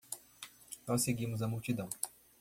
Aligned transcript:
Nós 0.87 1.03
seguimos 1.03 1.43
a 1.43 1.47
multidão 1.47 1.87